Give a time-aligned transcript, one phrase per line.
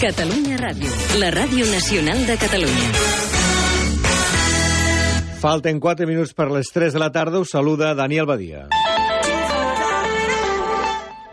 [0.00, 0.88] Catalunya Ràdio,
[1.20, 2.88] la ràdio nacional de Catalunya.
[5.42, 7.36] Falten 4 minuts per les 3 de la tarda.
[7.44, 8.64] Us saluda Daniel Badia.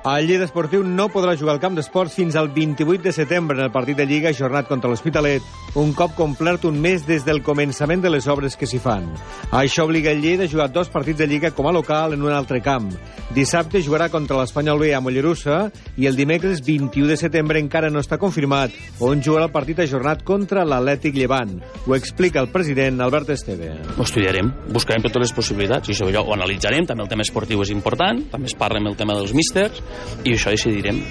[0.07, 3.65] El Lleida Esportiu no podrà jugar al camp d'esports fins al 28 de setembre en
[3.65, 5.44] el partit de Lliga jornat contra l'Hospitalet,
[5.76, 9.09] un cop complert un mes des del començament de les obres que s'hi fan.
[9.51, 12.31] Això obliga el Lleida a jugar dos partits de Lliga com a local en un
[12.31, 12.87] altre camp.
[13.35, 15.58] Dissabte jugarà contra l'Espanyol B a Mollerussa
[15.99, 18.71] i el dimecres 21 de setembre encara no està confirmat
[19.03, 21.58] on jugarà el partit ajornat contra l'Atlètic Llevant.
[21.84, 23.74] Ho explica el president Albert Esteve.
[23.98, 27.76] Ho estudiarem, buscarem totes les possibilitats i això ho analitzarem, també el tema esportiu és
[27.76, 29.84] important, també es parla amb el tema dels místers
[30.24, 31.02] i això decidirem.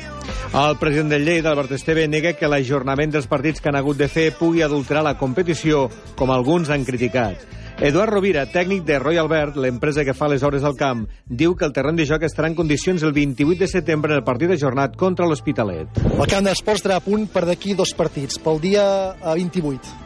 [0.56, 4.08] El president del Lleida, Albert Esteve, nega que l'ajornament dels partits que han hagut de
[4.08, 5.86] fer pugui adulterar la competició,
[6.16, 7.44] com alguns han criticat.
[7.76, 11.66] Eduard Rovira, tècnic de Royal Albert, l'empresa que fa les hores al camp, diu que
[11.68, 14.96] el terreny de joc estarà en condicions el 28 de setembre en el partit ajornat
[14.96, 16.00] contra l'Hospitalet.
[16.08, 18.88] El camp d'esports estarà a punt per d'aquí dos partits, pel dia
[19.20, 20.05] 28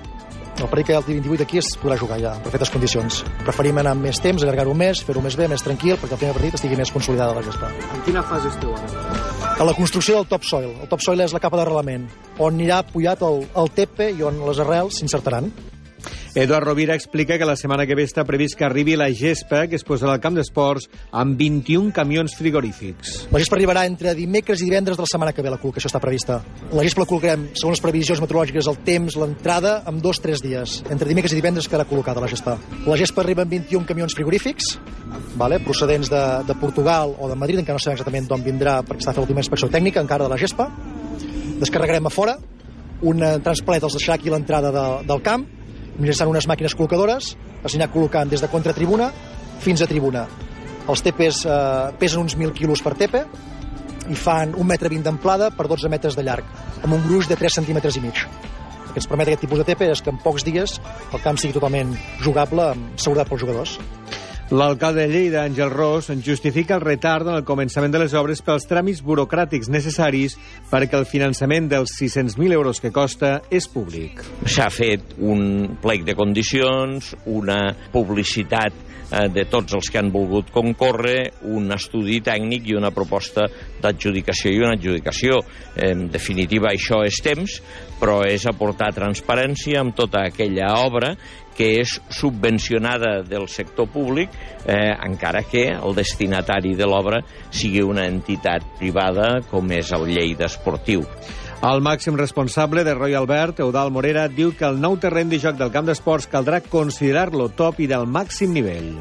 [0.64, 2.71] el partit que hi ha el dia 28 aquí es podrà jugar ja, en perfectes
[2.74, 3.21] condicions.
[3.46, 6.37] Preferim anar amb més temps, allargar-ho més, fer-ho més bé, més tranquil, perquè el primer
[6.37, 7.73] partit estigui més consolidada la gesta.
[7.95, 9.16] En quina fase esteu ara?
[9.60, 10.70] A la construcció del topsoil.
[10.85, 12.07] El topsoil és la capa d'arrelament,
[12.38, 15.51] on anirà apoyat el, el tepe i on les arrels s'insertaran.
[16.32, 19.74] Eduard Rovira explica que la setmana que ve està previst que arribi la gespa, que
[19.74, 23.24] es posarà al camp d'esports, amb 21 camions frigorífics.
[23.34, 25.98] La gespa arribarà entre dimecres i divendres de la setmana que ve, la col·locació està
[25.98, 26.38] prevista.
[26.70, 30.76] La gespa la col·locarem, segons les previsions meteorològiques, el temps, l'entrada, amb dos tres dies.
[30.86, 32.54] Entre dimecres i divendres quedarà col·locada la gespa.
[32.86, 34.76] La gespa arriba amb 21 camions frigorífics,
[35.34, 39.02] vale, procedents de, de Portugal o de Madrid, encara no sabem exactament d'on vindrà perquè
[39.02, 40.70] està fent l'última inspecció tècnica encara de la gespa.
[41.58, 42.38] Descarregarem a fora,
[43.02, 45.48] un transplet els deixarà aquí l'entrada de, del camp,
[46.01, 49.10] mitjançant unes màquines col·locadores, es anirà col·locant des de contratribuna
[49.60, 50.26] fins a tribuna.
[50.90, 51.54] Els tepes eh,
[52.01, 53.24] pesen uns 1.000 quilos per tepe
[54.10, 56.46] i fan un metre 20 d'amplada per 12 metres de llarg,
[56.82, 58.24] amb un gruix de 3 centímetres i mig.
[58.24, 60.80] El que ens permet aquest tipus de tepe és que en pocs dies
[61.12, 61.92] el camp sigui totalment
[62.24, 63.76] jugable amb seguretat pels jugadors.
[64.50, 68.64] L'alcalde de Lleida, Àngel Ros, justifica el retard en el començament de les obres pels
[68.66, 70.34] tràmits burocràtics necessaris
[70.72, 74.25] perquè el finançament dels 600.000 euros que costa és públic.
[74.50, 77.60] S'ha fet un plec de condicions, una
[77.92, 83.46] publicitat eh, de tots els que han volgut concórrer, un estudi tècnic i una proposta
[83.78, 85.38] d'adjudicació i una adjudicació.
[85.78, 87.60] En definitiva, això és temps,
[88.02, 91.14] però és aportar transparència amb tota aquella obra
[91.60, 94.32] que és subvencionada del sector públic,
[94.64, 100.48] eh, encara que el destinatari de l'obra sigui una entitat privada com és el Lleida
[100.50, 101.04] Esportiu.
[101.60, 105.60] El màxim responsable de Royal Albert, Eudal Morera, diu que el nou terreny de joc
[105.60, 108.94] del camp d'esports caldrà considerar-lo top i del màxim nivell.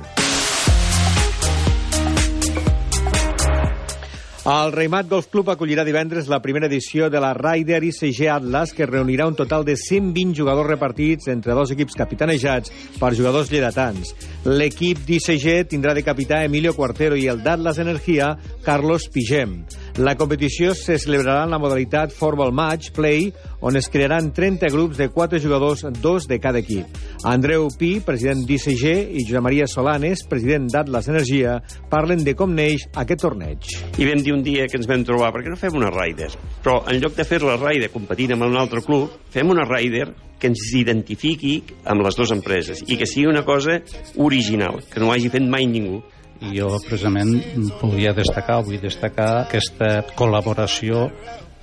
[4.49, 8.87] El Reimat Golf Club acollirà divendres la primera edició de la Ryder ICG Atlas, que
[8.89, 14.15] reunirà un total de 120 jugadors repartits entre dos equips capitanejats per jugadors lleidatans.
[14.49, 18.31] L'equip d'ICG tindrà de capità Emilio Cuartero i el d'Atlas Energia,
[18.65, 19.59] Carlos Pigem.
[19.97, 23.31] La competició se celebrarà en la modalitat Formal Match Play,
[23.65, 26.85] on es crearan 30 grups de 4 jugadors, dos de cada equip.
[27.27, 28.85] Andreu Pi, president d'ICG,
[29.17, 31.57] i Josep Maria Solanes, president d'Atlas Energia,
[31.89, 33.73] parlen de com neix aquest torneig.
[33.97, 36.31] I vam dir un dia que ens vam trobar, perquè no fem una Ryder?
[36.63, 40.07] Però en lloc de fer la Ryder competint amb un altre club, fem una Ryder
[40.39, 41.57] que ens identifiqui
[41.91, 43.81] amb les dues empreses i que sigui una cosa
[44.15, 45.99] original, que no ho hagi fet mai ningú
[46.41, 47.33] i jo precisament
[47.81, 51.07] volia destacar, vull destacar aquesta col·laboració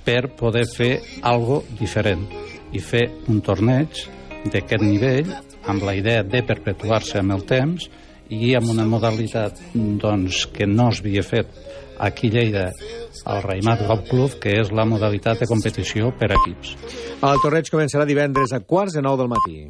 [0.05, 0.91] per poder fer
[1.25, 2.27] algo diferent
[2.75, 4.05] i fer un torneig
[4.47, 5.33] d'aquest nivell
[5.67, 7.89] amb la idea de perpetuar-se amb el temps
[8.29, 11.51] i amb una modalitat doncs, que no s'havia fet
[11.99, 12.65] aquí a Lleida
[13.25, 16.75] al Raimat Golf Club, que és la modalitat de competició per equips.
[17.17, 19.65] El torneig començarà divendres a quarts de nou del matí.